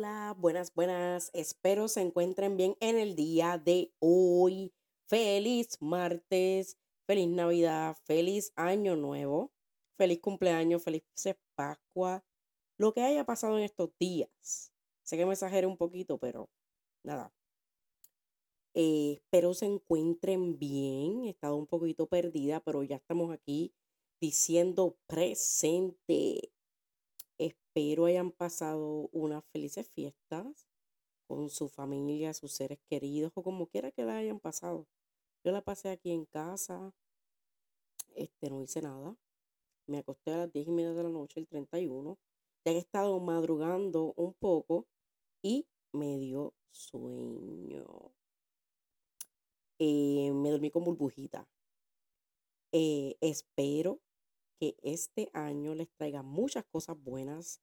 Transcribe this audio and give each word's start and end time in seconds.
Hola, 0.00 0.34
buenas, 0.38 0.72
buenas. 0.74 1.30
Espero 1.34 1.86
se 1.86 2.00
encuentren 2.00 2.56
bien 2.56 2.74
en 2.80 2.98
el 2.98 3.14
día 3.14 3.58
de 3.62 3.92
hoy. 3.98 4.72
Feliz 5.06 5.76
martes, 5.82 6.78
feliz 7.06 7.28
Navidad, 7.28 7.98
feliz 8.04 8.50
año 8.56 8.96
nuevo, 8.96 9.52
feliz 9.98 10.18
cumpleaños, 10.20 10.82
feliz 10.82 11.02
Pascua, 11.54 12.24
lo 12.78 12.94
que 12.94 13.02
haya 13.02 13.26
pasado 13.26 13.58
en 13.58 13.64
estos 13.64 13.90
días. 13.98 14.72
Sé 15.02 15.18
que 15.18 15.26
me 15.26 15.34
exageré 15.34 15.66
un 15.66 15.76
poquito, 15.76 16.16
pero 16.16 16.48
nada. 17.02 17.30
Eh, 18.72 19.18
espero 19.22 19.52
se 19.52 19.66
encuentren 19.66 20.58
bien. 20.58 21.24
He 21.24 21.28
estado 21.28 21.56
un 21.56 21.66
poquito 21.66 22.06
perdida, 22.06 22.60
pero 22.60 22.82
ya 22.84 22.96
estamos 22.96 23.34
aquí 23.34 23.74
diciendo 24.18 24.96
presente. 25.06 26.49
Espero 27.40 28.04
hayan 28.04 28.32
pasado 28.32 29.08
unas 29.12 29.42
felices 29.46 29.88
fiestas 29.88 30.68
con 31.26 31.48
su 31.48 31.70
familia, 31.70 32.34
sus 32.34 32.52
seres 32.52 32.78
queridos 32.86 33.32
o 33.34 33.42
como 33.42 33.66
quiera 33.66 33.90
que 33.90 34.04
la 34.04 34.18
hayan 34.18 34.40
pasado. 34.40 34.86
Yo 35.42 35.50
la 35.50 35.62
pasé 35.62 35.88
aquí 35.88 36.10
en 36.12 36.26
casa, 36.26 36.92
este, 38.14 38.50
no 38.50 38.60
hice 38.60 38.82
nada. 38.82 39.16
Me 39.86 39.96
acosté 39.96 40.32
a 40.32 40.36
las 40.36 40.52
10 40.52 40.68
y 40.68 40.70
media 40.70 40.92
de 40.92 41.02
la 41.02 41.08
noche, 41.08 41.40
el 41.40 41.48
31. 41.48 42.18
Ya 42.66 42.72
he 42.72 42.76
estado 42.76 43.18
madrugando 43.20 44.12
un 44.16 44.34
poco 44.34 44.86
y 45.40 45.66
me 45.92 46.18
dio 46.18 46.52
sueño. 46.70 48.12
Eh, 49.78 50.30
me 50.34 50.50
dormí 50.50 50.70
con 50.70 50.84
burbujita. 50.84 51.48
Eh, 52.70 53.16
espero 53.22 53.98
que 54.60 54.76
este 54.82 55.30
año 55.32 55.74
les 55.74 55.90
traiga 55.90 56.22
muchas 56.22 56.66
cosas 56.66 57.02
buenas, 57.02 57.62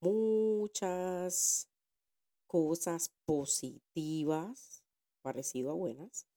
muchas 0.00 1.68
cosas 2.46 3.12
positivas, 3.26 4.84
parecido 5.22 5.72
a 5.72 5.74
buenas, 5.74 6.28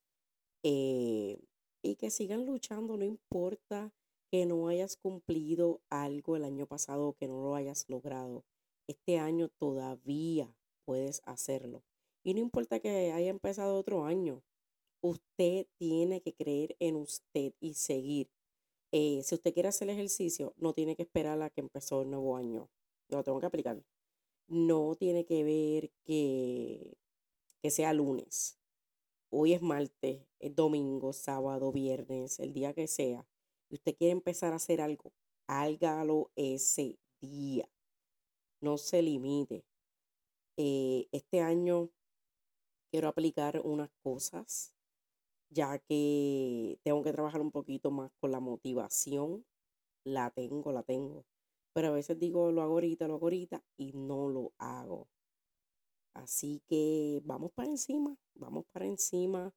eh, 0.64 1.40
y 1.84 1.96
que 1.96 2.10
sigan 2.10 2.46
luchando, 2.46 2.98
no 2.98 3.06
importa 3.06 3.94
que 4.32 4.46
no 4.48 4.68
hayas 4.68 4.98
cumplido 4.98 5.82
algo 5.90 6.36
el 6.36 6.44
año 6.44 6.66
pasado 6.66 7.10
o 7.10 7.14
que 7.14 7.28
no 7.28 7.44
lo 7.44 7.56
hayas 7.56 7.88
logrado. 7.88 8.46
Este 8.88 9.20
año 9.20 9.50
todavía 9.50 10.56
puedes 10.86 11.22
hacerlo. 11.26 11.84
Y 12.24 12.34
no 12.34 12.40
importa 12.40 12.80
que 12.80 13.12
haya 13.12 13.30
empezado 13.30 13.78
otro 13.78 14.06
año, 14.06 14.44
usted 15.02 15.68
tiene 15.78 16.22
que 16.22 16.34
creer 16.34 16.76
en 16.80 16.96
usted 16.96 17.54
y 17.60 17.76
seguir. 17.76 18.30
Eh, 18.92 19.22
si 19.24 19.36
usted 19.36 19.54
quiere 19.54 19.70
hacer 19.70 19.90
ejercicio, 19.90 20.54
no 20.58 20.74
tiene 20.74 20.96
que 20.96 21.04
esperar 21.04 21.42
a 21.42 21.50
que 21.50 21.62
empezó 21.62 22.02
el 22.02 22.10
nuevo 22.10 22.36
año. 22.36 22.70
Lo 23.10 23.24
tengo 23.24 23.40
que 23.40 23.46
aplicar. 23.46 23.84
No 24.48 24.96
tiene 24.96 25.26
que 25.26 25.44
ver 25.44 25.92
que, 26.04 26.98
que 27.62 27.70
sea 27.70 27.94
lunes. 27.94 28.58
Hoy 29.30 29.54
es 29.54 29.62
martes, 29.62 30.26
es 30.40 30.56
domingo, 30.56 31.14
sábado, 31.14 31.72
viernes, 31.72 32.40
el 32.40 32.52
día 32.52 32.74
que 32.74 32.88
sea. 32.88 33.28
Y 33.70 33.76
usted 33.76 33.96
quiere 33.96 34.12
empezar 34.12 34.54
a 34.54 34.56
hacer 34.56 34.82
algo, 34.82 35.14
hágalo 35.46 36.32
ese 36.36 36.98
día. 37.22 37.70
No 38.60 38.80
se 38.80 39.04
limite. 39.04 39.66
Eh, 40.58 41.08
este 41.12 41.42
año 41.42 41.92
quiero 42.90 43.08
aplicar 43.08 43.62
unas 43.64 43.92
cosas 44.02 44.74
ya 45.50 45.80
que 45.80 46.80
tengo 46.84 47.04
que 47.04 47.12
trabajar 47.12 47.42
un 47.42 47.52
poquito 47.52 47.92
más 47.92 48.12
con 48.20 48.32
la 48.32 48.40
motivación. 48.40 49.46
La 50.04 50.32
tengo, 50.32 50.72
la 50.72 50.84
tengo. 50.84 51.26
Pero 51.74 51.90
a 51.90 51.92
veces 51.92 52.20
digo, 52.20 52.52
lo 52.52 52.62
hago 52.62 52.74
ahorita, 52.74 53.08
lo 53.08 53.16
hago 53.16 53.26
ahorita 53.28 53.64
y 53.78 53.94
no 53.94 54.30
lo 54.30 54.54
hago. 54.58 55.08
Así 56.14 56.62
que 56.68 57.22
vamos 57.26 57.52
para 57.54 57.70
encima, 57.70 58.16
vamos 58.36 58.66
para 58.72 58.86
encima. 58.86 59.54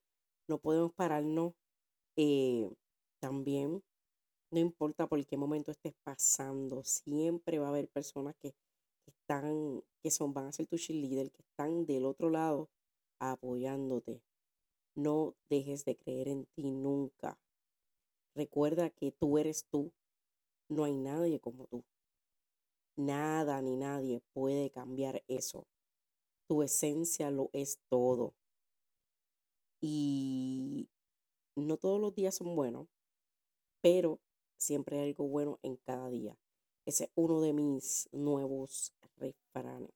No 0.48 0.58
podemos 0.58 0.92
pararnos. 0.92 1.54
Eh, 2.16 2.70
también, 3.20 3.82
no 4.50 4.60
importa 4.60 5.06
por 5.08 5.24
qué 5.26 5.36
momento 5.36 5.70
estés 5.70 5.94
pasando, 6.04 6.84
siempre 6.84 7.58
va 7.58 7.66
a 7.66 7.70
haber 7.70 7.88
personas 7.88 8.34
que, 8.36 8.54
están, 9.06 9.82
que 10.02 10.10
son, 10.10 10.34
van 10.34 10.46
a 10.46 10.52
ser 10.52 10.66
tu 10.66 10.76
cheerleader, 10.76 11.30
que 11.30 11.42
están 11.42 11.86
del 11.86 12.04
otro 12.04 12.30
lado 12.30 12.68
apoyándote. 13.18 14.20
No 14.94 15.34
dejes 15.48 15.84
de 15.84 15.96
creer 15.96 16.28
en 16.28 16.46
ti 16.54 16.70
nunca. 16.70 17.38
Recuerda 18.34 18.90
que 18.90 19.12
tú 19.12 19.38
eres 19.38 19.66
tú. 19.70 19.92
No 20.68 20.84
hay 20.84 20.94
nadie 20.94 21.40
como 21.40 21.66
tú. 21.66 21.84
Nada 22.96 23.62
ni 23.62 23.76
nadie 23.76 24.20
puede 24.32 24.70
cambiar 24.70 25.24
eso. 25.28 25.66
Tu 26.46 26.62
esencia 26.62 27.30
lo 27.30 27.48
es 27.52 27.78
todo. 27.88 28.34
Y 29.80 30.88
no 31.56 31.76
todos 31.76 32.00
los 32.00 32.14
días 32.14 32.34
son 32.34 32.54
buenos, 32.54 32.88
pero 33.80 34.20
siempre 34.58 34.98
hay 34.98 35.08
algo 35.08 35.26
bueno 35.26 35.58
en 35.62 35.76
cada 35.76 36.08
día. 36.10 36.36
Ese 36.84 37.04
es 37.04 37.10
uno 37.14 37.40
de 37.40 37.52
mis 37.52 38.08
nuevos 38.12 38.92
refranes 39.16 39.90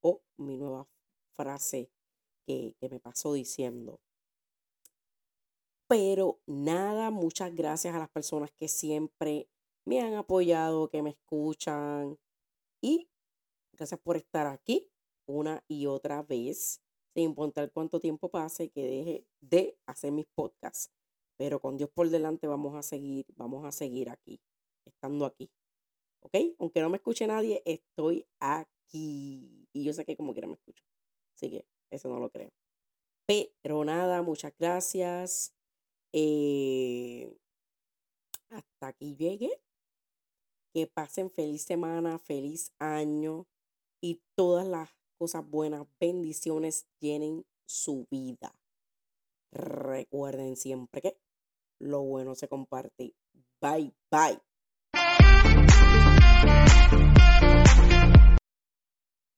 o 0.00 0.22
mi 0.36 0.56
nueva 0.56 0.86
frase 1.34 1.90
que, 2.48 2.88
me 2.88 2.98
pasó 2.98 3.34
diciendo. 3.34 4.00
Pero 5.86 6.40
nada, 6.46 7.10
muchas 7.10 7.54
gracias 7.54 7.94
a 7.94 7.98
las 7.98 8.08
personas 8.08 8.50
que 8.52 8.68
siempre 8.68 9.48
me 9.84 10.00
han 10.00 10.14
apoyado, 10.14 10.88
que 10.88 11.02
me 11.02 11.10
escuchan. 11.10 12.18
Y 12.82 13.08
gracias 13.72 14.00
por 14.00 14.16
estar 14.16 14.46
aquí 14.46 14.90
una 15.26 15.62
y 15.68 15.86
otra 15.86 16.22
vez, 16.22 16.80
sin 17.14 17.24
importar 17.24 17.70
cuánto 17.70 18.00
tiempo 18.00 18.30
pase 18.30 18.70
que 18.70 18.82
deje 18.82 19.26
de 19.40 19.78
hacer 19.86 20.12
mis 20.12 20.26
podcasts. 20.34 20.90
Pero 21.36 21.60
con 21.60 21.76
Dios 21.76 21.90
por 21.90 22.08
delante 22.08 22.46
vamos 22.46 22.74
a 22.76 22.82
seguir, 22.82 23.26
vamos 23.36 23.64
a 23.64 23.72
seguir 23.72 24.10
aquí, 24.10 24.40
estando 24.86 25.26
aquí. 25.26 25.50
¿Ok? 26.20 26.34
Aunque 26.58 26.80
no 26.80 26.88
me 26.90 26.96
escuche 26.96 27.26
nadie, 27.26 27.62
estoy 27.64 28.26
aquí. 28.40 29.68
Y 29.72 29.84
yo 29.84 29.92
sé 29.92 30.04
que 30.04 30.16
como 30.16 30.32
quiera 30.32 30.48
me 30.48 30.54
escucho. 30.54 30.84
Así 31.34 31.50
que 31.50 31.66
eso 31.90 32.08
no 32.08 32.18
lo 32.18 32.30
creo. 32.30 32.50
Pero 33.26 33.84
nada, 33.84 34.22
muchas 34.22 34.52
gracias. 34.58 35.54
Eh, 36.12 37.36
hasta 38.50 38.88
aquí 38.88 39.16
llegué. 39.16 39.60
Que 40.74 40.86
pasen 40.86 41.30
feliz 41.30 41.62
semana, 41.62 42.18
feliz 42.18 42.72
año 42.78 43.46
y 44.02 44.20
todas 44.36 44.66
las 44.66 44.90
cosas 45.18 45.48
buenas, 45.48 45.86
bendiciones 46.00 46.86
llenen 47.00 47.44
su 47.66 48.06
vida. 48.10 48.54
Recuerden 49.52 50.56
siempre 50.56 51.02
que 51.02 51.18
lo 51.80 52.02
bueno 52.02 52.34
se 52.34 52.48
comparte. 52.48 53.14
Bye, 53.60 53.94
bye. 54.10 54.47